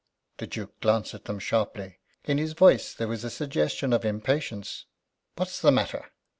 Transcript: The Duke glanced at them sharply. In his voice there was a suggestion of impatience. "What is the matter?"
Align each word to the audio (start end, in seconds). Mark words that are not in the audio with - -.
The 0.37 0.47
Duke 0.47 0.79
glanced 0.79 1.13
at 1.13 1.25
them 1.25 1.37
sharply. 1.37 1.99
In 2.23 2.39
his 2.39 2.53
voice 2.53 2.95
there 2.95 3.07
was 3.07 3.23
a 3.23 3.29
suggestion 3.29 3.93
of 3.93 4.03
impatience. 4.03 4.85
"What 5.35 5.47
is 5.49 5.61
the 5.61 5.69
matter?" 5.71 6.09